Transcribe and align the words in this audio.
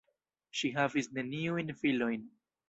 Ŝi 0.61 0.71
havis 0.77 1.09
neniujn 1.19 1.71
filojn. 1.83 2.27